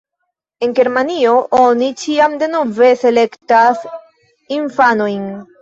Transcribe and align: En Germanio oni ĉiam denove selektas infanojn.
En 0.67 0.71
Germanio 0.79 1.33
oni 1.59 1.89
ĉiam 2.03 2.39
denove 2.45 2.91
selektas 3.05 3.87
infanojn. 4.61 5.33